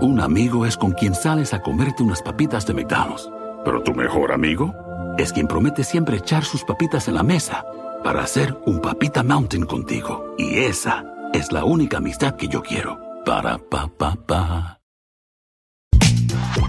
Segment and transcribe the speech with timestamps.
[0.00, 3.30] Un amigo es con quien sales a comerte unas papitas de McDonald's.
[3.64, 4.74] Pero tu mejor amigo
[5.16, 7.64] es quien promete siempre echar sus papitas en la mesa
[8.04, 10.34] para hacer un papita mountain contigo.
[10.36, 13.00] Y esa es la única amistad que yo quiero.
[13.24, 14.80] Para pa pa pa.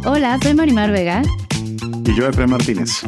[0.05, 1.21] Hola, soy Marimar Vega.
[2.05, 3.01] Y yo, Efraín Martínez.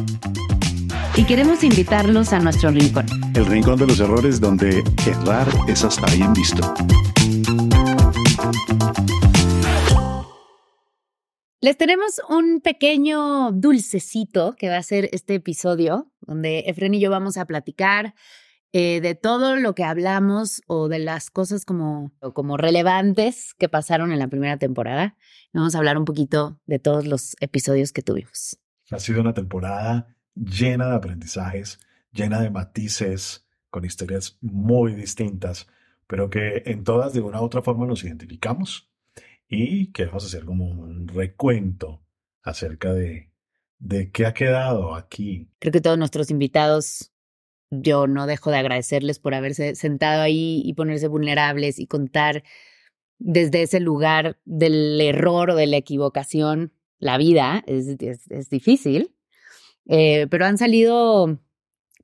[1.16, 3.06] Y queremos invitarlos a nuestro rincón.
[3.34, 6.74] El rincón de los errores donde errar es hasta bien visto.
[11.62, 17.10] Les tenemos un pequeño dulcecito que va a ser este episodio, donde Efren y yo
[17.10, 18.14] vamos a platicar
[18.72, 24.10] eh, de todo lo que hablamos o de las cosas como, como relevantes que pasaron
[24.10, 25.18] en la primera temporada.
[25.52, 28.58] Vamos a hablar un poquito de todos los episodios que tuvimos.
[28.90, 31.78] Ha sido una temporada llena de aprendizajes,
[32.10, 35.66] llena de matices, con historias muy distintas,
[36.06, 38.89] pero que en todas de una u otra forma nos identificamos
[39.50, 42.06] y queremos hacer como un recuento
[42.42, 43.32] acerca de,
[43.80, 45.50] de qué ha quedado aquí.
[45.58, 47.12] Creo que todos nuestros invitados,
[47.70, 52.44] yo no dejo de agradecerles por haberse sentado ahí y ponerse vulnerables y contar
[53.18, 56.72] desde ese lugar del error o de la equivocación.
[56.98, 57.96] La vida es,
[58.28, 59.16] es, difícil,
[59.86, 61.40] eh, pero han salido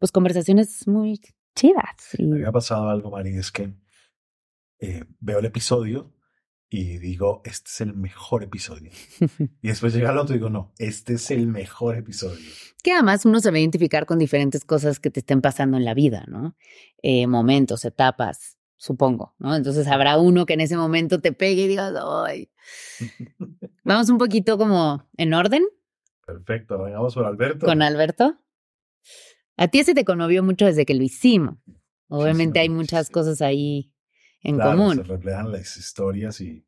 [0.01, 1.21] pues conversaciones muy
[1.55, 2.17] chidas.
[2.19, 3.75] Me había pasado algo, Mari, es que
[4.81, 6.16] eh, veo el episodio
[6.69, 8.91] y digo, este es el mejor episodio.
[9.63, 12.45] y después llega el otro y digo, no, este es el mejor episodio.
[12.83, 15.85] Que además uno se va a identificar con diferentes cosas que te estén pasando en
[15.85, 16.57] la vida, ¿no?
[17.03, 19.55] Eh, momentos, etapas, supongo, ¿no?
[19.55, 21.95] Entonces habrá uno que en ese momento te pegue y digas,
[22.27, 22.51] ay.
[23.85, 25.65] Vamos un poquito como en orden.
[26.27, 27.67] Perfecto, vengamos por Alberto.
[27.67, 28.39] Con Alberto.
[29.57, 31.57] A ti se te conmovió mucho desde que lo hicimos.
[32.09, 33.93] Obviamente hay muchas cosas ahí
[34.47, 34.97] en común.
[34.97, 36.67] Se reflejan las historias y,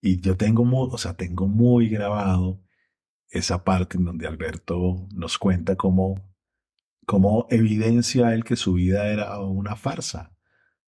[0.00, 2.62] y yo tengo muy, o sea, tengo muy grabado
[3.30, 6.34] esa parte en donde Alberto nos cuenta cómo,
[7.06, 10.34] cómo evidencia él que su vida era una farsa,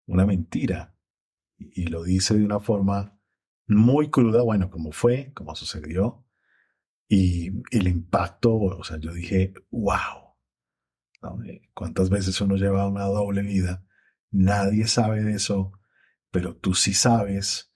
[0.06, 0.96] una mentira.
[1.58, 3.20] Y, lo dice de una forma
[3.66, 6.24] muy cruda, bueno, como fue, como sucedió.
[7.06, 10.30] Y el impacto, o sea, yo dije, wow.
[11.74, 13.84] ¿Cuántas veces uno lleva una doble vida?
[14.30, 15.79] Nadie sabe de eso
[16.30, 17.72] pero tú sí sabes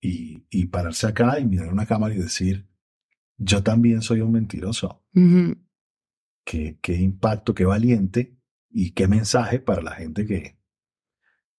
[0.00, 2.68] y, y pararse acá y mirar una cámara y decir,
[3.36, 5.04] yo también soy un mentiroso.
[6.44, 8.38] qué, qué impacto, qué valiente
[8.70, 10.58] y qué mensaje para la gente que,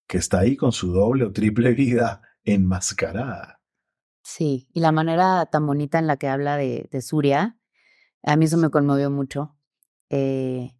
[0.08, 3.62] que está ahí con su doble o triple vida enmascarada.
[4.24, 7.58] Sí, y la manera tan bonita en la que habla de, de Suria,
[8.24, 9.56] a mí eso me conmovió mucho.
[10.10, 10.76] Eh,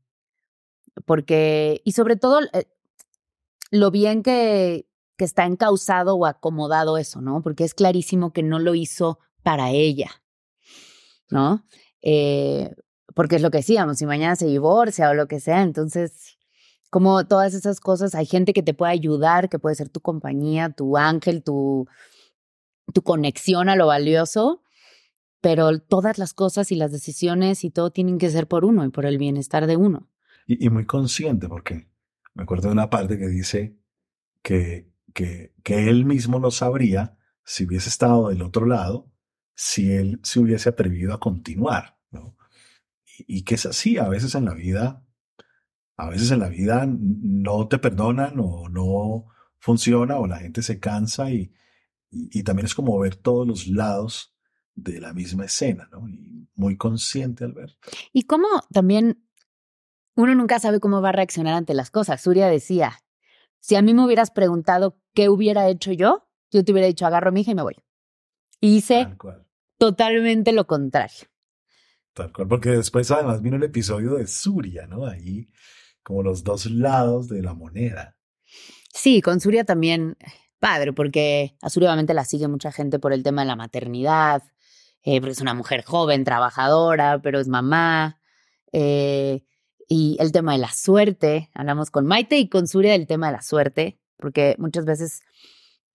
[1.06, 2.66] porque, y sobre todo, eh,
[3.72, 4.88] lo bien que,
[5.19, 7.41] que está encausado o acomodado eso, ¿no?
[7.41, 10.09] Porque es clarísimo que no lo hizo para ella,
[11.30, 11.66] ¿no?
[12.02, 12.74] Eh,
[13.13, 16.38] porque es lo que decíamos, si mañana se divorcia o lo que sea, entonces,
[16.90, 20.69] como todas esas cosas, hay gente que te puede ayudar, que puede ser tu compañía,
[20.69, 21.86] tu ángel, tu,
[22.94, 24.63] tu conexión a lo valioso,
[25.41, 28.90] pero todas las cosas y las decisiones y todo tienen que ser por uno y
[28.90, 30.07] por el bienestar de uno.
[30.47, 31.90] Y, y muy consciente, porque
[32.34, 33.75] me acuerdo de una parte que dice
[34.41, 39.12] que que, que él mismo no sabría si hubiese estado del otro lado,
[39.56, 42.38] si él se hubiese atrevido a continuar, ¿no?
[43.28, 45.06] Y, que es así, a veces en la vida,
[45.98, 49.25] a veces en la vida no te perdonan o no
[49.58, 51.52] funciona o la gente se cansa y,
[52.09, 54.33] y, también es como ver todos los lados
[54.75, 56.07] de la misma escena, ¿no?
[56.07, 57.78] Y muy consciente al ver.
[58.13, 59.25] Y cómo también
[60.16, 62.22] uno nunca sabe cómo va a reaccionar ante las cosas.
[62.22, 63.00] Surya decía,
[63.59, 67.29] si a mí me hubieras preguntado qué hubiera hecho yo, yo te hubiera dicho, agarro
[67.29, 67.75] a mi hija y me voy.
[68.59, 69.07] Y hice
[69.77, 71.27] totalmente lo contrario.
[72.13, 75.06] Tal cual, porque después además vino el episodio de Suria, ¿no?
[75.06, 75.50] Ahí
[76.03, 78.17] como los dos lados de la moneda.
[78.91, 80.17] Sí, con Suria también,
[80.59, 84.41] padre, porque a Suria obviamente la sigue mucha gente por el tema de la maternidad,
[85.03, 88.19] eh, porque es una mujer joven, trabajadora, pero es mamá.
[88.71, 89.44] Eh,
[89.91, 93.33] y el tema de la suerte, hablamos con Maite y con Surya del tema de
[93.33, 95.21] la suerte, porque muchas veces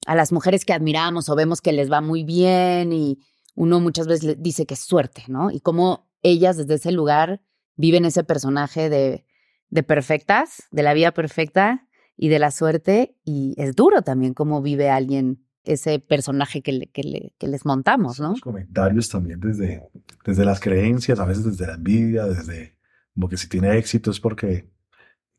[0.07, 3.21] a las mujeres que admiramos o vemos que les va muy bien y
[3.55, 5.53] uno muchas veces dice que es suerte, ¿no?
[5.53, 7.41] Y cómo ellas desde ese lugar
[7.77, 9.25] viven ese personaje de,
[9.71, 11.87] de perfectas, de la vida perfecta
[12.17, 13.17] y de la suerte.
[13.25, 17.65] Y es duro también cómo vive alguien ese personaje que, le, que, le, que les
[17.65, 18.31] montamos, ¿no?
[18.31, 19.83] Los comentarios también desde,
[20.27, 22.75] desde las creencias, a veces desde la envidia, desde
[23.15, 24.71] como que si tiene éxito es porque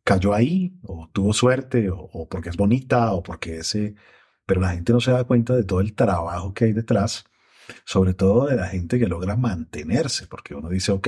[0.04, 3.96] cayó ahí, o tuvo suerte, o, porque es bonita, o porque ese...
[4.46, 7.26] Pero la gente no se da cuenta de todo el trabajo que hay detrás,
[7.84, 11.08] sobre todo de la gente que logra mantenerse, porque uno dice, ok,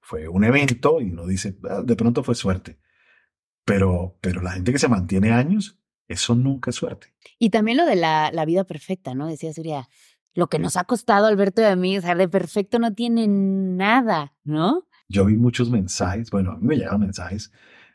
[0.00, 2.80] fue un evento y uno dice, ah, de pronto fue suerte.
[3.66, 5.78] Pero, pero la gente que se mantiene años,
[6.08, 7.12] eso nunca es suerte.
[7.38, 9.26] Y también lo de la, la vida perfecta, ¿no?
[9.26, 9.90] Decía Surya,
[10.32, 13.26] lo que nos ha costado Alberto y a mí, o sea, de perfecto no tiene
[13.28, 14.87] nada, ¿no?
[15.08, 17.52] Yo vi muchos mensajes, bueno, a mí me llegan mensajes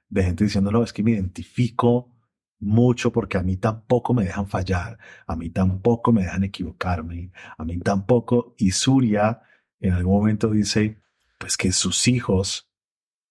[0.10, 2.12] de gente diciéndolo, es que me identifico
[2.60, 7.64] mucho porque a mí tampoco me dejan fallar, a mí tampoco me dejan equivocarme, a
[7.64, 8.56] mí tampoco.
[8.58, 9.42] Y Surya
[9.80, 11.02] en algún momento dice,
[11.38, 12.72] pues que sus hijos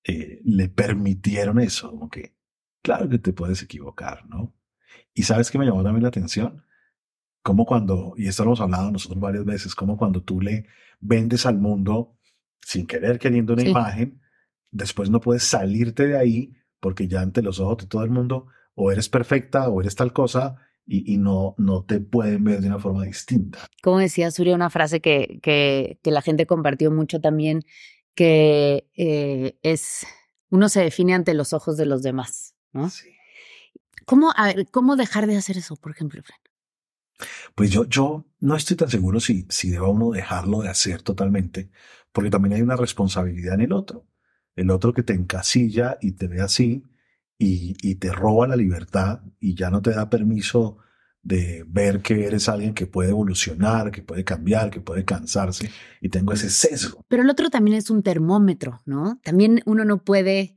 [0.04, 2.36] eh, le permitieron eso, como que,
[2.82, 4.54] claro que te puedes equivocar, ¿no?
[5.14, 6.64] Y sabes que me llamó también la atención,
[7.42, 10.66] como cuando, y esto lo hemos hablado nosotros varias veces, como cuando tú le
[11.00, 12.18] vendes al mundo
[12.64, 13.70] sin querer, queriendo una Sí.
[13.70, 14.20] imagen,
[14.70, 18.46] después no puedes salirte de ahí porque ya ante los ojos de todo el mundo
[18.74, 20.56] o eres perfecta o eres tal cosa
[20.86, 23.58] y, y no, no te pueden ver de una forma distinta.
[23.82, 27.62] Como decía Surya, una frase que, que, que la gente compartió mucho también,
[28.14, 30.06] que eh, es,
[30.50, 32.90] uno se define ante los ojos de los demás, ¿no?
[32.90, 33.08] Sí.
[34.06, 36.38] ¿Cómo, a ver, ¿Cómo dejar de hacer eso, por ejemplo, Fran?
[37.54, 41.70] Pues yo, yo no estoy tan seguro si, si deba uno dejarlo de hacer totalmente,
[42.12, 44.06] porque también hay una responsabilidad en el otro.
[44.54, 46.84] El otro que te encasilla y te ve así
[47.38, 50.78] y, te roba la libertad y ya no te da permiso
[51.22, 55.70] de ver que eres alguien que puede evolucionar, que puede cambiar, que puede cansarse
[56.00, 57.04] y tengo ese sesgo.
[57.08, 59.20] Pero el otro también es un termómetro, ¿no?
[59.22, 60.56] También uno no puede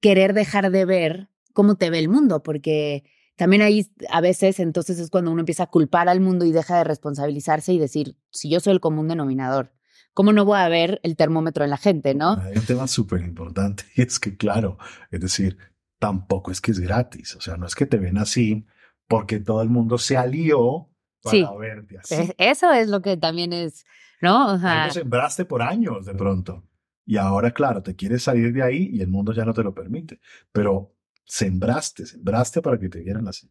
[0.00, 3.04] querer dejar de ver cómo te ve el mundo, porque
[3.36, 6.78] también ahí a veces entonces es cuando uno empieza a culpar al mundo y deja
[6.78, 9.72] de responsabilizarse y decir, si yo soy el común denominador,
[10.14, 12.32] ¿cómo no voy a ver el termómetro en la gente, no?
[12.40, 14.78] Hay un tema súper importante y es que, claro,
[15.10, 15.56] es decir,
[15.98, 18.66] tampoco es que es gratis, o sea, no es que te ven así
[19.08, 20.88] porque todo el mundo se alió
[21.22, 21.46] para Sí.
[21.58, 22.14] verte así.
[22.14, 23.84] Es- Eso es lo que también es,
[24.20, 24.52] ¿no?
[24.54, 26.64] O sea, sembraste por años de pronto.
[27.04, 29.74] Y ahora, claro, te quieres salir de ahí y el mundo ya no te lo
[29.74, 30.20] permite.
[30.52, 30.94] Pero
[31.24, 33.50] sembraste, sembraste para que te vieran así.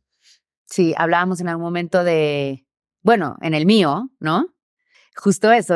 [0.65, 2.65] sí, hablábamos en algún momento de,
[3.01, 4.53] bueno, en el mío, ¿no?
[5.17, 5.75] Justo eso,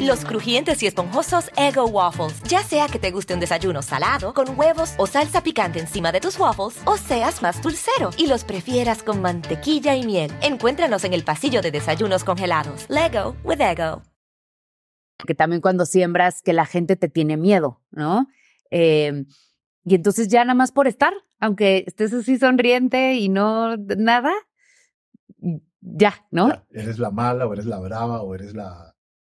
[0.00, 2.42] Los crujientes y esponjosos Ego Waffles.
[2.44, 6.20] Ya sea que te guste un desayuno salado, con huevos o salsa picante encima de
[6.20, 10.32] tus waffles, o seas más dulcero y los prefieras con mantequilla y miel.
[10.42, 12.86] Encuéntranos en el pasillo de desayunos congelados.
[12.88, 14.02] Lego with Ego.
[15.26, 18.26] que también cuando siembras que la gente te tiene miedo, ¿no?
[18.70, 19.24] Eh,
[19.84, 24.32] y entonces ya nada más por estar, aunque estés así sonriente y no nada,
[25.80, 26.48] ya, ¿no?
[26.48, 28.89] Ya, eres la mala o eres la brava o eres la...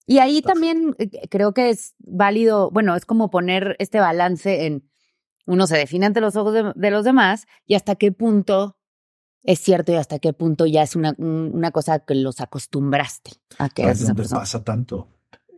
[0.09, 4.89] Y ahí también eh, creo que es válido, bueno, es como poner este balance en
[5.45, 8.75] uno se define ante los ojos de, de los demás y hasta qué punto
[9.43, 13.31] es cierto y hasta qué punto ya es una, un- una cosa que los acostumbraste
[13.59, 14.41] a que Es esa persona.
[14.41, 15.07] pasa tanto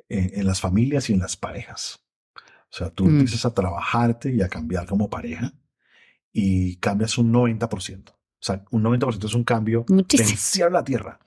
[0.09, 1.99] en, en las familias y en las parejas.
[2.35, 3.09] O sea, tú Mm.
[3.19, 5.53] empiezas a trabajarte y a cambiar como pareja
[6.33, 8.11] y cambias un 90%.
[8.11, 10.27] O sea, un 90% es un cambio Muchísimo.
[10.29, 11.19] del cielo a la tierra.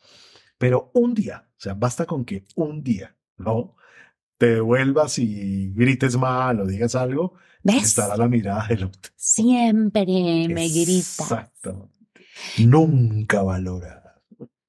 [0.64, 3.76] Pero un día, o sea, basta con que un día, ¿no?
[4.38, 7.84] Te vuelvas y grites mal o digas algo, ¿Ves?
[7.84, 9.12] estará la mirada del otro.
[9.14, 11.22] Siempre me grita.
[11.22, 12.08] Exactamente.
[12.60, 14.22] Nunca valora.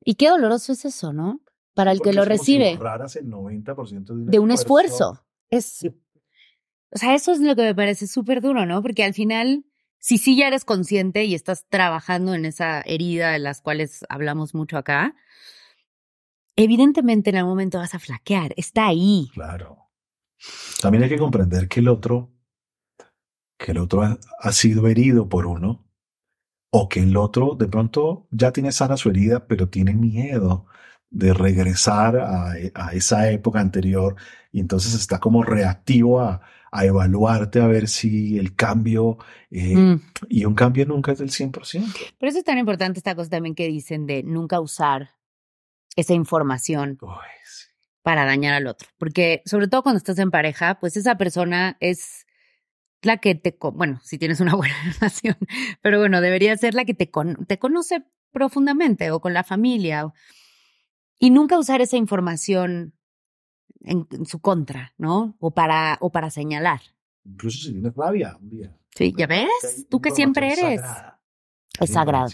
[0.04, 1.40] Y qué doloroso es eso, ¿no?
[1.74, 5.26] Para el que lo recibe, el 90% de un, de un esfuerzo.
[5.50, 5.88] Es,
[6.92, 8.82] o sea, eso es lo que me parece súper duro, ¿no?
[8.82, 9.64] Porque al final
[10.06, 14.54] si sí ya eres consciente y estás trabajando en esa herida de las cuales hablamos
[14.54, 15.16] mucho acá,
[16.56, 19.30] evidentemente en algún momento vas a flaquear, está ahí.
[19.34, 19.78] Claro.
[20.82, 22.32] También hay que comprender que el otro,
[23.58, 25.86] que el otro ha, ha sido herido por uno,
[26.72, 30.66] o que el otro de pronto ya tiene sana su herida, pero tiene miedo
[31.10, 34.16] de regresar a, a esa época anterior
[34.52, 39.18] y entonces está como reactivo a, a evaluarte a ver si el cambio,
[39.52, 40.02] eh, Mm.
[40.28, 41.94] y un cambio nunca es del 100%.
[42.20, 45.12] Por eso es tan importante esta cosa también que dicen de nunca usar
[45.96, 47.10] esa información Uy,
[47.46, 47.66] sí.
[48.02, 48.88] para dañar al otro.
[48.98, 52.26] Porque sobre todo cuando estás en pareja, pues esa persona es
[53.02, 55.38] la que te, bueno, si tienes una buena relación,
[55.82, 60.06] pero bueno, debería ser la que te, con- te conoce profundamente o con la familia.
[60.08, 60.14] o-
[61.20, 62.94] y nunca usar esa información
[63.82, 65.38] en, en su contra, ¿no?
[65.40, 66.82] O para, o para señalar.
[67.24, 68.78] Incluso si tienes rabia un día.
[68.96, 69.50] Sí, ¿ya ves?
[69.90, 70.82] Tú que siempre eres.
[70.82, 71.22] sagrada.
[71.80, 72.28] Es sagrada.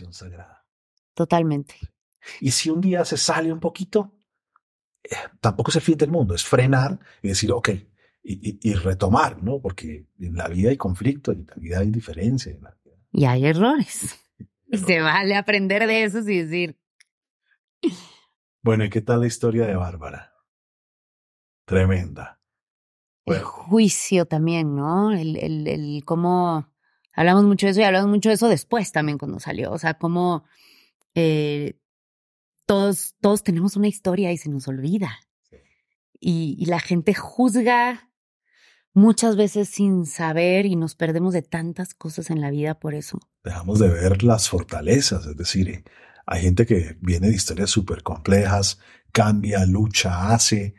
[1.13, 1.75] totalmente.
[2.39, 4.13] Y si un día se sale un poquito,
[5.03, 7.69] eh, tampoco es el fin del mundo, es frenar y decir, ok,
[8.23, 9.59] y, y- y retomar, ¿no?
[9.59, 12.51] Porque en la vida hay conflicto, en la vida hay diferencia.
[12.51, 14.17] en la vida- Y hay errores.
[14.73, 16.79] Y se vale aprender de esos y decir,
[18.63, 20.33] Bueno, ¿y qué tal la historia de Bárbara?
[21.65, 22.39] Tremenda.
[23.25, 25.11] el juicio también, ¿no?
[25.13, 26.69] El, el, el cómo
[27.13, 29.71] hablamos mucho de eso y hablamos mucho de eso después también cuando salió.
[29.71, 30.43] O sea, cómo
[31.15, 31.77] eh,
[32.71, 35.19] todos, todos tenemos una historia y se nos olvida.
[36.21, 38.09] Y, y la gente juzga
[38.93, 43.19] muchas veces sin saber y nos perdemos de tantas cosas en la vida por eso.
[43.43, 45.83] Dejamos de ver las fortalezas, es decir,
[46.25, 48.79] hay gente que viene de historias súper complejas,
[49.11, 50.73] cambia, lucha, hace,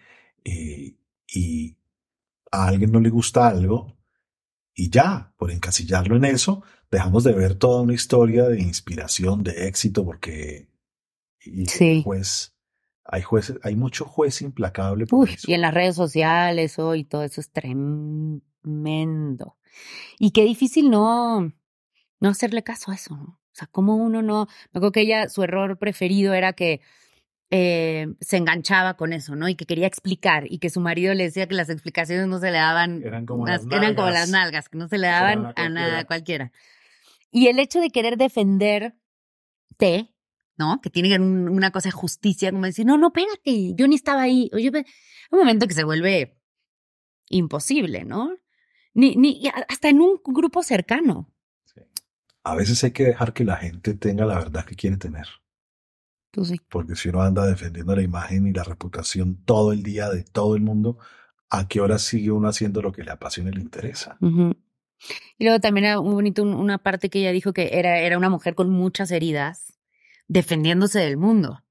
[0.44, 0.96] eh,
[1.28, 1.76] y
[2.50, 3.98] a alguien no le gusta algo,
[4.72, 9.68] y ya, por encasillarlo en eso, dejamos de ver toda una historia de inspiración, de
[9.68, 10.71] éxito, porque
[11.44, 12.02] y Sí.
[12.04, 12.54] juez,
[13.04, 15.50] hay jueces, hay mucho juez implacable por Uy, eso.
[15.50, 17.50] y en las redes sociales hoy todo eso es
[18.62, 19.56] tremendo.
[20.18, 21.52] Y qué difícil no,
[22.20, 23.22] no hacerle caso a eso, ¿no?
[23.24, 24.46] O sea, como uno no.
[24.72, 26.80] Me acuerdo que ella, su error preferido era que
[27.50, 29.46] eh, se enganchaba con eso, ¿no?
[29.46, 32.50] Y que quería explicar y que su marido le decía que las explicaciones no se
[32.50, 33.02] le daban.
[33.04, 34.20] Eran como las- las eran como nalgas.
[34.20, 36.50] las nalgas, que no se le daban a a nada, a cualquiera.
[37.30, 38.94] Y el hecho de querer defenderte,
[40.56, 40.80] ¿no?
[40.80, 44.22] Que tiene un- una cosa de justicia, como decir, no, no, espérate, yo ni estaba
[44.22, 44.50] ahí.
[44.52, 44.70] Oye,
[45.30, 46.38] un momento que se vuelve
[47.28, 48.36] imposible, ¿no?
[48.94, 51.32] Ni, ni hasta en un grupo cercano.
[52.44, 55.26] A veces hay que dejar que la gente tenga la verdad que quiere tener.
[56.32, 56.60] Tú sí.
[56.68, 60.56] Porque si uno anda defendiendo la imagen y la reputación todo el día de todo
[60.56, 60.98] el mundo,
[61.50, 64.16] ¿a qué hora sigue uno haciendo lo que le apasiona y le interesa?
[65.38, 68.18] Y luego también era muy bonito un- una parte que ella dijo que era, era
[68.18, 69.78] una mujer con muchas heridas
[70.28, 71.62] defendiéndose del mundo.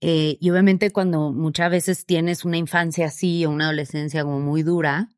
[0.00, 4.62] Eh, y obviamente cuando muchas veces tienes una infancia así o una adolescencia como muy
[4.62, 5.08] dura,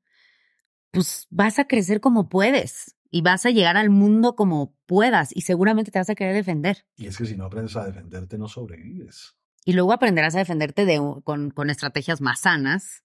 [0.91, 5.43] pues vas a crecer como puedes y vas a llegar al mundo como puedas y
[5.43, 6.87] seguramente te vas a querer defender.
[6.97, 9.35] Y es que si no aprendes a defenderte, no sobrevives.
[9.65, 13.05] Y luego aprenderás a defenderte de, con, con estrategias más sanas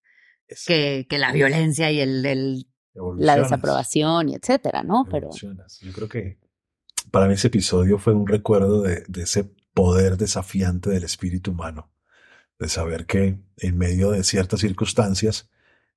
[0.65, 2.67] que, que la violencia y el, el-
[3.17, 5.05] la desaprobación y etcétera, ¿no?
[5.12, 5.31] Pero.
[5.81, 6.38] Yo creo que
[7.12, 9.43] para mí ese episodio fue un recuerdo de, de ese
[9.74, 11.91] poder desafiante del espíritu humano,
[12.59, 15.50] de saber que en medio de ciertas circunstancias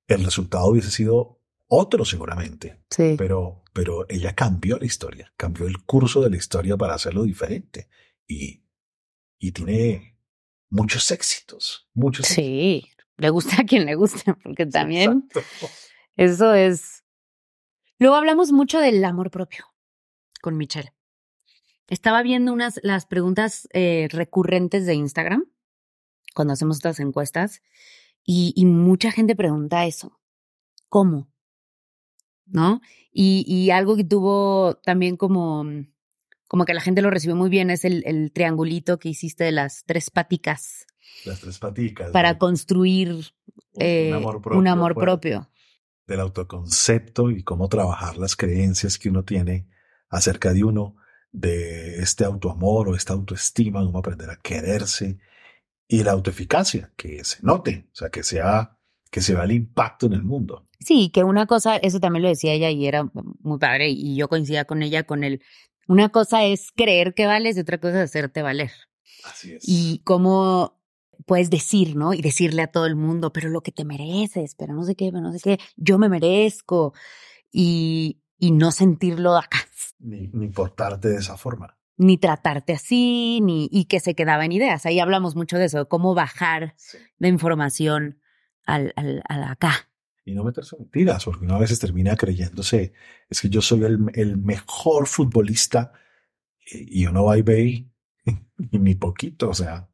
[0.07, 3.15] el resultado hubiese sido otro seguramente, sí.
[3.17, 7.87] pero, pero ella cambió la historia, cambió el curso de la historia para hacerlo diferente
[8.27, 8.63] y,
[9.37, 10.17] y tiene
[10.69, 15.67] muchos éxitos, muchos Sí, le gusta a quien le guste, porque también Exacto.
[16.17, 17.03] eso es.
[17.99, 19.65] Luego hablamos mucho del amor propio
[20.41, 20.93] con Michelle.
[21.89, 25.45] Estaba viendo unas las preguntas eh, recurrentes de Instagram
[26.35, 27.61] cuando hacemos estas encuestas
[28.23, 30.19] y, y mucha gente pregunta eso.
[30.87, 31.31] ¿Cómo?
[32.45, 32.81] ¿No?
[33.11, 35.65] Y, y algo que tuvo también como,
[36.47, 39.51] como que la gente lo recibió muy bien es el, el triangulito que hiciste de
[39.51, 40.85] las tres paticas
[41.25, 42.11] Las tres paticas.
[42.11, 42.39] para ¿no?
[42.39, 43.23] construir Un-
[43.81, 44.09] eh,
[44.51, 45.49] un amor pues, propio.
[46.07, 49.67] del autoconcepto y cómo trabajar las creencias que uno tiene
[50.09, 50.95] acerca de uno,
[51.31, 55.17] de este autoamor o esta autoestima, cómo aprender a quererse
[55.87, 58.77] y la autoeficacia, que se note, o sea, que sea,
[59.09, 60.65] que se vea el impacto en el mundo.
[60.79, 64.29] Sí, que una cosa, eso también lo decía ella y era muy padre y yo
[64.29, 65.41] coincidía con ella con el,
[65.87, 68.71] una cosa es creer que vales y otra cosa es hacerte valer.
[69.23, 69.63] Así es.
[69.67, 70.79] Y cómo
[71.25, 72.13] puedes decir, ¿no?
[72.13, 75.09] Y decirle a todo el mundo, pero lo que te mereces, pero no sé qué,
[75.11, 76.93] pero no sé qué, yo me merezco.
[77.51, 79.59] Y, y no sentirlo acá.
[79.99, 81.77] Ni, ni portarte de esa forma.
[81.97, 84.85] Ni tratarte así, ni y que se quedaba en ideas.
[84.85, 86.75] Ahí hablamos mucho de eso, de cómo bajar
[87.17, 88.21] de información
[88.65, 89.89] al, al, al acá.
[90.23, 92.93] Y no meterse en mentiras, porque uno a veces termina creyéndose,
[93.29, 95.91] es que yo soy el, el mejor futbolista
[96.71, 97.63] y uno va y ve
[98.71, 99.89] y, ni poquito, o sea,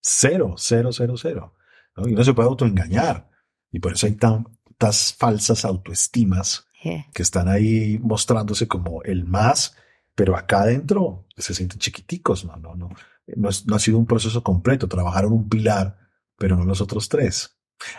[0.00, 1.56] cero, cero, cero, cero.
[1.96, 2.08] ¿no?
[2.08, 3.28] Y no se puede autoengañar.
[3.70, 7.06] Y por eso hay tantas falsas autoestimas Yeah.
[7.12, 9.76] que están ahí mostrándose como el más,
[10.14, 12.88] pero acá adentro se sienten chiquiticos, no, no, no.
[13.36, 15.98] No, es- no ha sido un proceso completo, trabajaron un pilar,
[16.36, 17.56] pero no los otros tres.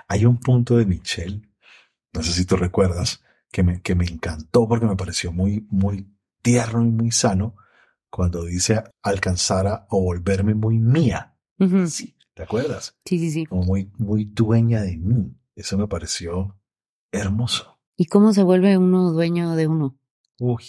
[0.08, 1.42] Hay un punto de Michelle,
[2.14, 6.08] no sé si tú recuerdas, que me, que me encantó porque me pareció muy, muy
[6.42, 7.56] tierno y muy sano
[8.10, 11.38] cuando dice alcanzar a o volverme muy mía.
[11.88, 12.98] Sí, ¿te acuerdas?
[13.06, 13.46] Sí, sí, sí.
[13.46, 15.36] Como muy, muy dueña de mí.
[15.56, 16.58] Eso me pareció
[17.12, 17.71] hermoso.
[17.96, 19.98] ¿Y cómo se vuelve uno dueño de uno?
[20.40, 20.64] Uy.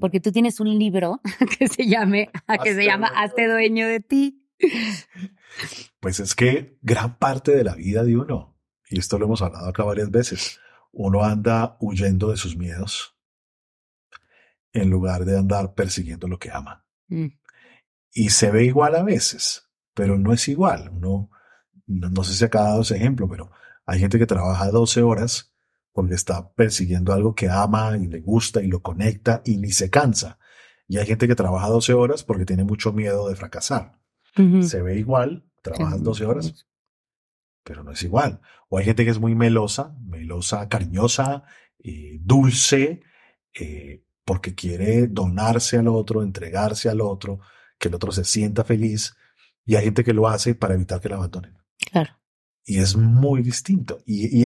[0.00, 1.20] Porque tú tienes un libro
[1.58, 2.30] que se llame,
[2.62, 3.08] que se llama.
[3.14, 4.42] Hazte dueño de ti.
[6.00, 8.58] Pues es que gran parte de la vida de uno,
[8.88, 10.60] y esto lo hemos hablado acá varias veces,
[10.92, 13.16] uno anda huyendo de sus miedos
[14.72, 16.84] en lugar de andar persiguiendo lo que ama.
[17.08, 17.28] Mm.
[18.12, 20.90] Y se ve igual a veces, pero no es igual.
[20.90, 21.30] Uno,
[21.86, 23.50] no, no sé si acá ha dado ese ejemplo, pero
[23.84, 25.55] hay gente que trabaja 12 horas
[25.96, 29.88] porque está persiguiendo algo que ama y le gusta y lo conecta y ni se
[29.88, 30.38] cansa.
[30.86, 33.98] Y hay gente que trabaja 12 horas porque tiene mucho miedo de fracasar.
[34.60, 36.04] Se ve igual, trabajas Sí.
[36.04, 36.66] 12 horas,
[37.64, 38.42] pero no es igual.
[38.68, 41.44] O hay gente que es muy melosa, melosa, cariñosa,
[41.78, 43.00] eh, dulce,
[43.58, 47.40] eh, porque quiere donarse al otro, entregarse al otro,
[47.78, 49.16] que el otro se sienta feliz.
[49.64, 51.56] Y hay gente que lo hace para evitar que la abandonen.
[51.90, 52.10] Claro.
[52.66, 54.02] Y es muy distinto.
[54.04, 54.45] Y, y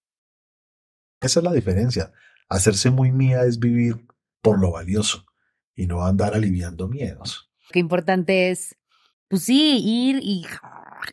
[1.21, 2.11] Esa es la diferencia.
[2.49, 4.05] Hacerse muy mía es vivir
[4.41, 5.25] por lo valioso
[5.75, 7.51] y no andar aliviando miedos.
[7.71, 8.75] Qué importante es,
[9.29, 10.45] pues sí, ir y,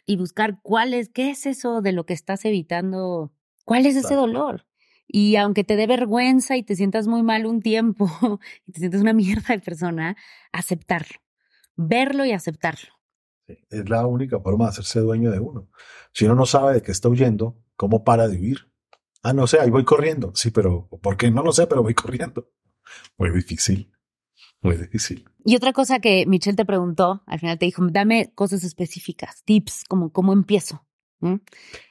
[0.07, 3.33] y buscar cuál es, qué es eso de lo que estás evitando,
[3.64, 4.66] cuál es ese dolor.
[5.07, 8.11] Y aunque te dé vergüenza y te sientas muy mal un tiempo
[8.66, 10.16] y te sientes una mierda de persona,
[10.53, 11.18] aceptarlo,
[11.77, 12.94] verlo y aceptarlo.
[13.47, 15.71] Sí, Es la única forma de hacerse dueño de uno.
[16.12, 18.67] Si uno no sabe de qué está huyendo, ¿cómo para de huir?
[19.22, 20.33] Ah, no sé, ahí voy corriendo.
[20.35, 21.31] Sí, pero ¿por qué?
[21.31, 22.50] No lo sé, pero voy corriendo.
[23.16, 23.92] Muy difícil.
[24.62, 25.24] Muy difícil.
[25.44, 29.85] Y otra cosa que Michelle te preguntó, al final te dijo, dame cosas específicas, tips,
[29.88, 30.87] como cómo empiezo.
[31.20, 31.37] ¿Mm?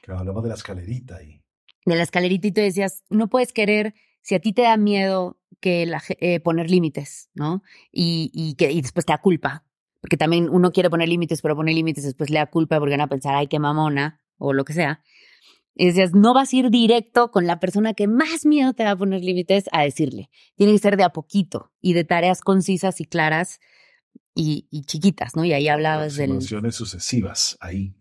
[0.02, 1.42] Que hablamos de la escalerita y
[1.88, 5.40] de la escalerita y tú decías, no puedes querer, si a ti te da miedo
[5.60, 7.62] que la, eh, poner límites, ¿no?
[7.90, 9.64] Y, y, que, y después te da culpa,
[10.00, 13.00] porque también uno quiere poner límites, pero pone límites después le da culpa porque van
[13.00, 15.02] a pensar, ay, qué mamona, o lo que sea.
[15.80, 18.90] Y decías, no vas a ir directo con la persona que más miedo te va
[18.90, 20.28] a poner límites a decirle.
[20.56, 23.60] Tiene que ser de a poquito y de tareas concisas y claras
[24.34, 25.44] y, y chiquitas, ¿no?
[25.44, 26.32] Y ahí hablabas del...
[26.32, 27.56] Aproximaciones sucesivas.
[27.60, 27.94] Ahí,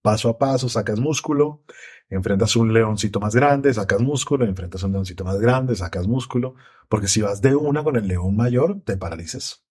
[0.00, 1.64] paso a paso, sacas músculo,
[2.08, 6.54] enfrentas un leoncito más grande, sacas músculo, enfrentas un leoncito más grande, sacas músculo,
[6.88, 9.66] porque si vas de una con el león mayor, te paralizas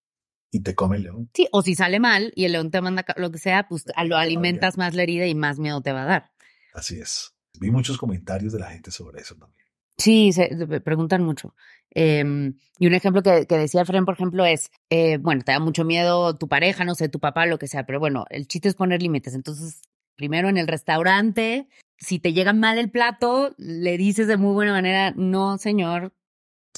[0.52, 1.32] y te come el león.
[1.34, 4.15] Sí, o si sale mal y el león te manda lo que sea, pues lo
[4.15, 6.32] alimentas más la herida y más miedo te va a dar.
[6.76, 7.34] Así es.
[7.60, 9.67] Vi muchos comentarios de la gente sobre eso también.
[9.98, 10.50] Sí, se
[10.82, 11.56] preguntan mucho.
[11.96, 15.60] Eh, y un ejemplo que, que decía Fren, por ejemplo, es, eh, bueno, te da
[15.60, 18.70] mucho miedo tu pareja, no sé, tu papá, lo que sea, pero bueno, el chiste
[18.70, 19.34] es poner límites.
[19.34, 19.82] Entonces,
[20.15, 21.67] primero en el restaurante,
[21.98, 26.13] si te llega mal el plato, le dices de muy buena manera, no, señor,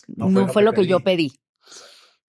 [0.07, 1.33] no, fue, lo que, yo pedí.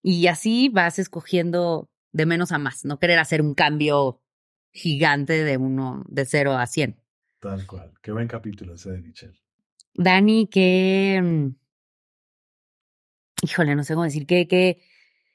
[0.03, 4.21] Y así vas escogiendo de menos a más, no querer hacer un cambio
[4.73, 7.01] gigante de uno, de cero a cien.
[7.41, 7.93] Tal cual.
[8.03, 9.39] Qué buen capítulo ese de Michelle.
[9.95, 11.21] Dani, que.
[11.23, 11.55] mm,
[13.43, 14.83] Híjole, no sé cómo decir, que, que,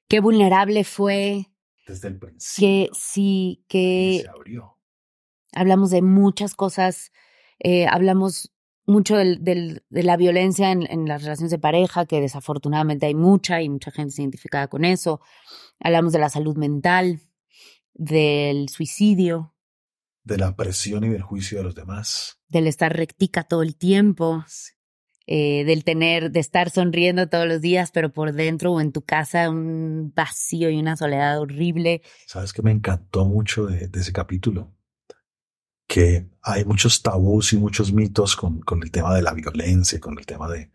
[0.07, 1.47] qué vulnerable fue,
[1.87, 2.89] Desde el que principio.
[2.93, 4.77] sí, y que se abrió.
[5.53, 7.11] hablamos de muchas cosas,
[7.57, 8.51] eh, hablamos
[8.85, 13.15] mucho del, del- de la violencia en, en las relaciones de pareja, que desafortunadamente hay
[13.15, 15.19] mucha y mucha gente se identificada con eso.
[15.79, 17.21] Hablamos de la salud mental,
[17.95, 19.54] del suicidio,
[20.25, 22.39] De la presión y del juicio de los demás.
[22.49, 24.43] del estar rectica todo el tiempo,
[25.27, 29.01] eh, del tener, de estar sonriendo todos los días, pero por dentro o en tu
[29.01, 32.01] casa un vacío y una soledad horrible.
[32.27, 34.71] ¿Sabes qué me encantó mucho de, de ese capítulo?
[35.87, 40.17] Que hay muchos tabús y muchos mitos con, con el tema de la violencia, con
[40.17, 40.71] el tema de,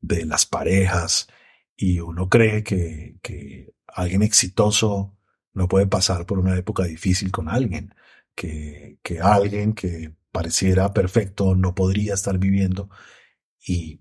[0.00, 1.28] de las parejas,
[1.76, 5.16] y uno cree que, que alguien exitoso
[5.52, 7.94] no puede pasar por una época difícil con alguien,
[8.38, 12.88] que, que alguien que pareciera perfecto no podría estar viviendo,
[13.66, 14.00] y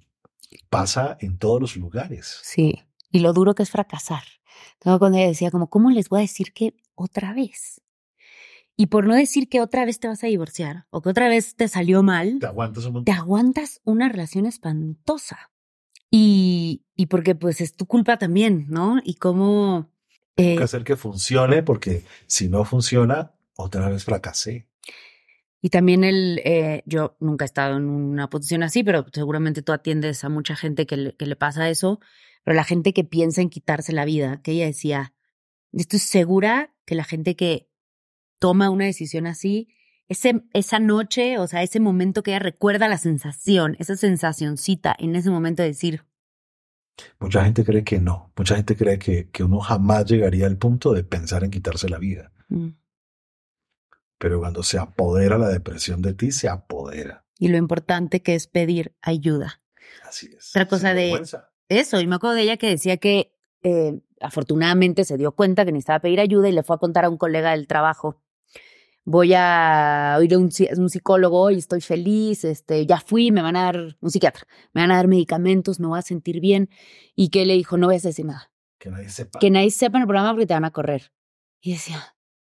[0.70, 2.40] pasa en todos los lugares.
[2.44, 4.24] Sí, y lo duro que es fracasar.
[4.74, 7.82] Entonces, cuando ella decía como, ¿cómo les voy a decir que otra vez?
[8.76, 11.56] Y por no decir que otra vez te vas a divorciar o que otra vez
[11.56, 15.52] te salió mal, Te aguantas un te aguantas una relación espantosa.
[16.12, 19.02] Y, y porque pues es tu culpa también, ¿no?
[19.04, 19.90] Y cómo...
[20.36, 24.68] Tengo eh, que hacer que funcione porque si no funciona, otra vez fracasé.
[25.62, 29.74] Y también el, eh, yo nunca he estado en una posición así, pero seguramente tú
[29.74, 32.00] atiendes a mucha gente que le, que le pasa eso,
[32.44, 35.14] pero la gente que piensa en quitarse la vida, que ella decía,
[35.74, 37.70] estoy segura que la gente que
[38.40, 39.68] toma una decisión así,
[40.08, 45.16] ese, esa noche, o sea, ese momento que ella recuerda la sensación, esa sensacioncita en
[45.16, 46.04] ese momento de decir,
[47.20, 48.32] Mucha gente cree que no.
[48.36, 52.00] Mucha gente cree que, que uno jamás llegaría al punto de pensar en quitarse la
[52.00, 52.32] vida.
[52.50, 52.70] "Mm".
[54.18, 57.24] Pero cuando se apodera la depresión de ti, se apodera.
[57.40, 59.62] y lo importante que es pedir ayuda.
[60.08, 60.50] Así es.
[60.52, 61.52] Otra cosa de- vergüenza.
[61.70, 65.72] Eso, y me acuerdo de ella que decía que eh, afortunadamente se dio cuenta que
[65.72, 68.22] necesitaba pedir ayuda y le fue a contar a un colega del trabajo.
[69.04, 73.56] Voy a ir a un, un psicólogo y estoy feliz, este, ya fui, me van
[73.56, 76.70] a dar, un psiquiatra, me van a dar medicamentos, me voy a sentir bien.
[77.16, 79.40] Y que le dijo, no voy a decir nada, Que nadie sepa.
[79.40, 81.12] que nadie sepa en el programa porque te van a correr.
[81.62, 82.16] Y decía,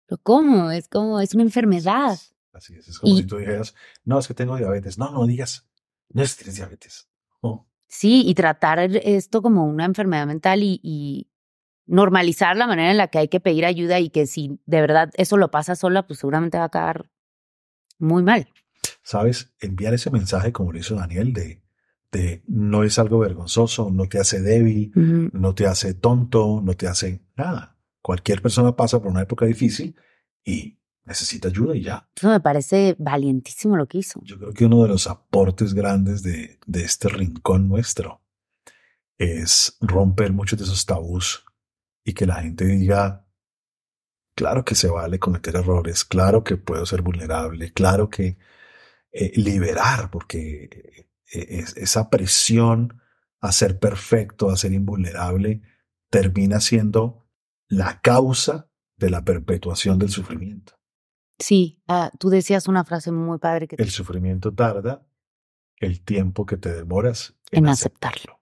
[0.08, 0.70] ¿pero cómo?
[0.70, 2.18] Es como, es una enfermedad.
[2.52, 2.88] Así es.
[2.88, 4.98] Es como Y- si tú dijeras, no, es que tengo diabetes.
[4.98, 5.68] No, no digas,
[6.08, 7.08] no es que tienes diabetes.
[7.90, 11.30] Sí, y tratar esto como una enfermedad mental y, y
[11.86, 15.10] normalizar la manera en la que hay que pedir ayuda y que si de verdad
[15.14, 17.10] eso lo pasa sola, pues seguramente va a acabar
[17.98, 18.46] muy mal.
[19.02, 19.54] ¿Sabes?
[19.60, 21.62] Enviar ese mensaje como lo hizo Daniel de,
[22.12, 24.92] de no es algo vergonzoso, no te hace débil,
[25.32, 27.77] no te hace tonto, no te hace nada.
[28.02, 29.94] Cualquier persona pasa por una época difícil
[30.44, 32.08] y necesita ayuda y ya.
[32.16, 34.20] Eso me parece valientísimo lo que hizo.
[34.22, 38.22] Yo creo que uno de los aportes grandes de, de este rincón nuestro
[39.18, 41.44] es romper muchos de esos tabús
[42.04, 43.26] y que la gente diga,
[44.34, 48.38] claro que se vale cometer errores, claro que puedo ser vulnerable, claro que
[49.12, 53.00] eh, liberar, porque eh, es- esa presión
[53.40, 55.62] a ser perfecto, a ser invulnerable,
[56.10, 57.27] termina siendo
[57.68, 60.74] la causa de la perpetuación del sufrimiento.
[61.38, 65.06] Sí, ah, tú decías una frase muy padre que El sufrimiento tarda
[65.76, 68.40] el tiempo que te demoras En aceptarlo.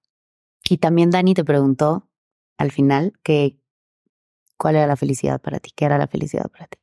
[0.68, 2.08] y también Dani te preguntó
[2.56, 3.60] al final que
[4.56, 6.78] cuál era la felicidad para ti, qué era la felicidad para ti.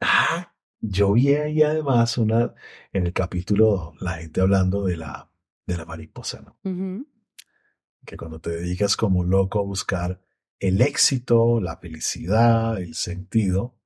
[0.00, 2.54] Ah, yo vi ahí además una,
[2.92, 5.28] en el capítulo, la gente hablando de la,
[5.66, 6.56] de la mariposa, ¿no?
[8.06, 10.20] Que cuando te dedicas como loco a buscar
[10.60, 13.76] el éxito, la felicidad, el sentido,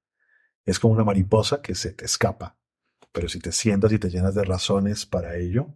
[0.66, 2.58] es como una mariposa que se te escapa.
[3.12, 5.72] Pero si te sientas y te llenas de razones para ello,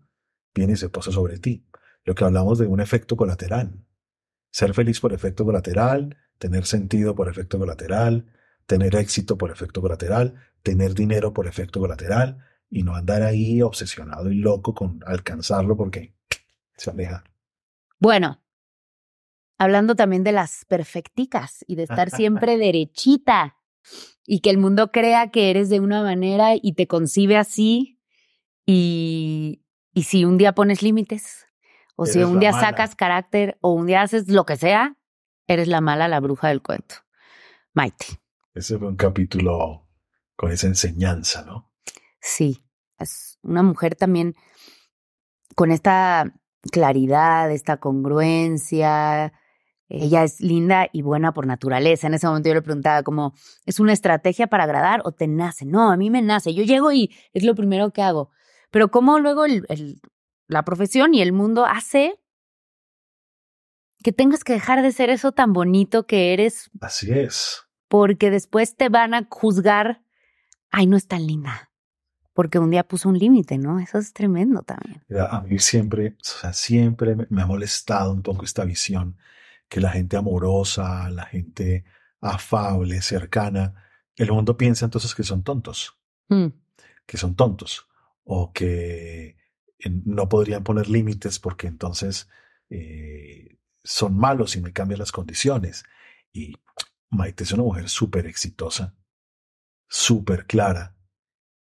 [0.52, 1.64] viene y se posa sobre ti.
[2.04, 3.84] Lo que hablamos de un efecto colateral.
[4.50, 8.32] Ser feliz por efecto colateral, tener sentido por efecto colateral,
[8.66, 10.34] tener éxito por efecto colateral,
[10.64, 12.38] tener dinero por efecto colateral
[12.70, 16.16] y no andar ahí obsesionado y loco con alcanzarlo porque
[16.76, 17.22] se aleja.
[18.00, 18.40] Bueno,
[19.58, 23.56] hablando también de las perfecticas y de estar siempre derechita
[24.26, 28.00] y que el mundo crea que eres de una manera y te concibe así
[28.66, 31.46] y, y si un día pones límites
[31.96, 32.68] o si un día mala.
[32.68, 34.96] sacas carácter o un día haces lo que sea,
[35.48, 36.96] eres la mala, la bruja del cuento.
[37.74, 38.06] Maite,
[38.54, 39.88] Ese fue un capítulo
[40.36, 41.72] con esa enseñanza, ¿no?
[42.20, 42.64] sí,
[42.98, 44.34] es una mujer también
[45.54, 46.32] con esta
[46.70, 49.32] claridad, esta congruencia.
[49.90, 52.06] Ella es linda y buena por naturaleza.
[52.08, 53.32] En ese momento yo le preguntaba como,
[53.64, 55.64] ¿es una estrategia para agradar o te nace?
[55.64, 56.52] No, a mí me nace.
[56.54, 58.30] Yo llego y es lo primero que hago.
[58.70, 60.00] Pero cómo luego el, el-
[60.46, 62.20] la profesión y el mundo hace
[64.02, 67.62] que tengas que dejar de ser eso tan bonito que eres Así es.
[67.88, 70.02] porque después te van a juzgar,
[70.70, 71.70] ay, no es tan linda,
[72.32, 73.80] porque un día puso un límite, ¿no?
[73.80, 75.02] Eso es tremendo también.
[75.08, 79.16] Mira, A mí siempre, o sea, siempre me, me ha molestado un poco esta visión
[79.68, 81.84] que la gente amorosa, la gente
[82.20, 83.74] afable, cercana,
[84.16, 86.48] el mundo piensa entonces que son tontos, Mm,
[87.06, 87.88] que son tontos
[88.24, 89.36] o que
[89.78, 92.28] eh, no podrían poner límites porque entonces
[92.68, 95.84] eh, son malos y me cambian las condiciones.
[96.32, 96.54] Y
[97.10, 98.94] Maite es una mujer súper exitosa,
[99.88, 100.96] súper clara,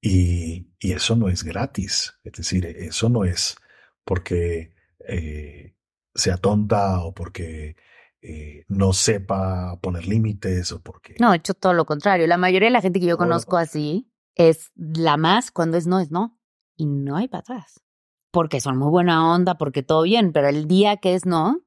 [0.01, 2.19] y, y eso no es gratis.
[2.23, 3.57] Es decir, eso no es
[4.05, 4.75] porque
[5.09, 5.75] eh,
[6.15, 7.77] sea tonta o porque
[8.23, 11.17] eh, no sepa poner límites o porque...
[11.19, 12.27] No, he hecho todo lo contrario.
[12.29, 15.99] La mayoría de la gente que yo conozco así es la más cuando es no,
[15.99, 16.39] es no.
[16.77, 17.83] Y no hay para atrás.
[18.31, 21.61] Porque son muy buena onda, porque todo bien, pero el día que es no,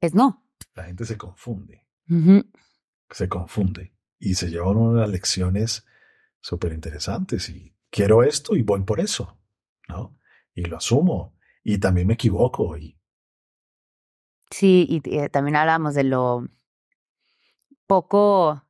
[0.00, 0.44] es no.
[0.74, 2.44] La gente se confunde, Ujú.
[3.10, 5.86] se confunde y se llevan unas lecciones
[6.40, 9.38] súper interesantes y quiero esto y voy por eso,
[9.88, 10.18] ¿no?
[10.54, 12.97] Y lo asumo y también me equivoco y
[14.50, 16.46] Sí, y eh, también hablamos de lo
[17.86, 18.62] poco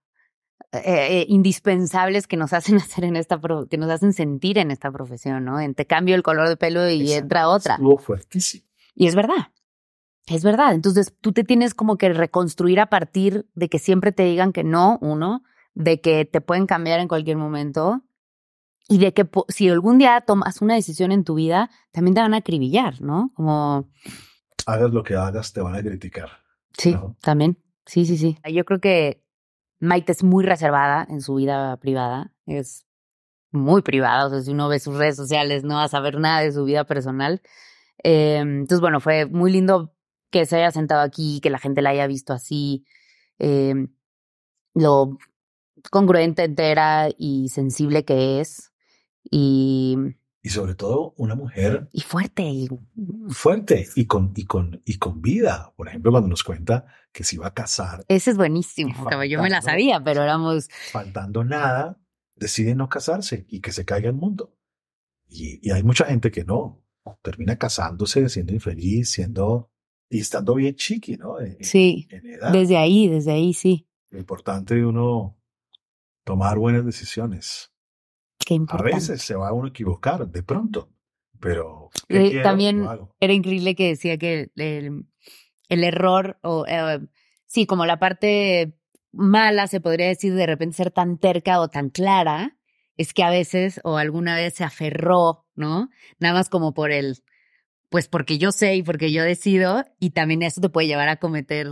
[0.72, 4.70] eh, eh, indispensables que nos hacen hacer en esta, pro- que nos hacen sentir en
[4.70, 5.60] esta profesión, ¿no?
[5.60, 7.74] En te cambio el color de pelo y entra otra.
[7.74, 8.64] estuvo fuertísimo.
[8.94, 9.52] Y es verdad.
[10.26, 10.74] Es verdad.
[10.74, 14.62] Entonces tú te tienes como que reconstruir a partir de que siempre te digan que
[14.64, 15.42] no, uno,
[15.74, 18.02] de que te pueden cambiar en cualquier momento
[18.88, 22.34] y de que si algún día tomas una decisión en tu vida, también te van
[22.34, 23.30] a acribillar, ¿no?
[23.34, 23.88] Como,
[24.68, 26.28] Hagas lo que hagas, te van a criticar.
[26.76, 27.56] sí, también.
[27.86, 28.38] Sí, sí, sí.
[28.52, 29.24] Yo creo que
[29.80, 32.34] Maite es muy reservada en su vida privada.
[32.44, 32.86] Es
[33.50, 34.26] muy privada.
[34.26, 36.64] O sea, si uno ve sus redes sociales, no va a saber nada de su
[36.64, 37.40] vida personal.
[38.04, 39.94] Eh, entonces, bueno, fue muy lindo
[40.30, 42.84] que se haya sentado aquí, que la gente la haya visto así,
[43.38, 43.74] eh,
[44.74, 45.16] lo
[45.90, 48.70] congruente, entera y sensible que es,
[49.30, 49.96] y,
[50.40, 52.44] Y sobre todo una mujer y fuerte.
[52.44, 52.68] Y,
[53.28, 55.72] fuerte y con, y con, y con vida.
[55.76, 58.94] Por ejemplo, cuando nos cuenta que se iba a casar, ese es buenísimo.
[59.24, 60.68] Yo me la sabía, pero éramos...
[60.92, 62.00] faltando nada,
[62.36, 64.54] decide no casarse y que se caiga el mundo.
[65.26, 66.84] Y, y hay mucha gente que no,
[67.22, 69.70] termina casándose, siendo infeliz, siendo
[70.10, 71.40] y estando bien chiqui, ¿no?
[71.40, 72.52] En, Sí, en edad.
[72.52, 73.86] desde ahí, desde ahí, sí.
[74.10, 75.38] Lo importante de uno
[76.24, 77.72] tomar buenas decisiones.
[78.48, 80.88] Qué A veces se va uno a equivocar, de pronto,
[81.38, 82.42] pero ¿qué Eh, quiero?
[82.44, 82.88] también
[83.20, 85.04] era increíble que decía que el,
[85.68, 86.98] el error, o eh,
[87.44, 88.74] sí, como la parte
[89.12, 92.56] mala, se podría decir, de repente ser tan terca o tan clara,
[92.96, 95.90] es que a veces o alguna vez se aferró, ¿no?
[96.18, 97.18] Nada más como por el,
[97.90, 101.16] pues porque yo sé y porque yo decido, y también eso te puede llevar a
[101.16, 101.66] cometer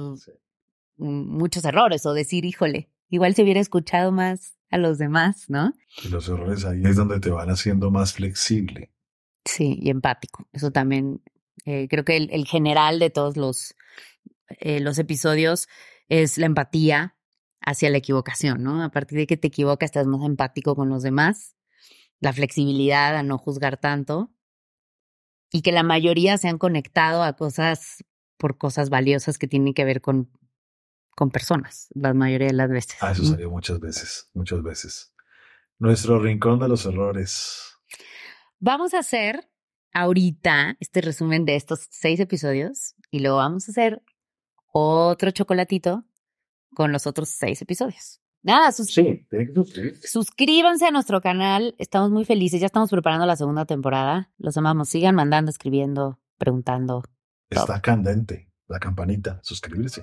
[0.99, 5.73] muchos errores o decir, híjole, igual si hubiera escuchado más a los demás, ¿no?
[6.03, 8.93] Y los errores ahí es donde te van haciendo más flexible.
[9.45, 10.49] Sí, y empático.
[10.53, 11.23] Eso también,
[11.65, 13.75] eh, creo que el, el general de todos los,
[14.61, 15.69] eh, los episodios
[16.09, 17.17] es la empatía
[17.61, 18.83] hacia la equivocación, ¿no?
[18.83, 21.57] A partir de que te equivocas, estás más empático con los demás,
[22.21, 24.33] la flexibilidad a no juzgar tanto
[25.53, 28.05] y que la mayoría se han conectado a cosas
[28.37, 30.31] por cosas valiosas que tienen que ver con,
[31.17, 32.97] con personas, la mayoría de las veces.
[33.01, 35.13] Ah, eso salió muchas veces, muchas veces.
[35.79, 37.75] Nuestro rincón de los errores.
[38.61, 39.51] Vamos a hacer
[39.93, 44.03] ahorita este resumen de estos seis episodios y luego vamos a hacer
[44.73, 46.05] otro chocolatito
[46.75, 48.21] con los otros seis episodios.
[48.43, 49.27] Nada, sus- Sí,
[50.03, 51.75] suscríbanse a nuestro canal.
[51.79, 52.61] Estamos muy felices.
[52.61, 54.31] Ya estamos preparando la segunda temporada.
[54.39, 54.89] Los amamos.
[54.91, 57.03] Sigan mandando, escribiendo, preguntando.
[57.51, 58.53] Está candente.
[58.69, 60.03] La campanita, suscribirse.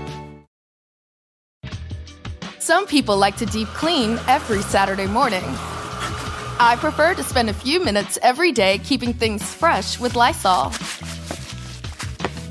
[2.71, 5.43] Some people like to deep clean every Saturday morning.
[6.57, 10.71] I prefer to spend a few minutes every day keeping things fresh with Lysol.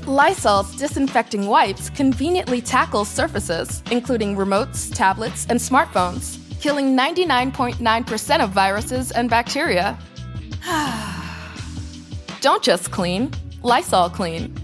[0.05, 9.09] Lysol's disinfecting wipes conveniently tackle surfaces, including remotes, tablets, and smartphones, killing 99.9% of viruses
[9.09, 9.97] and bacteria.
[12.41, 13.31] Don't just clean,
[13.63, 14.60] Lysol clean.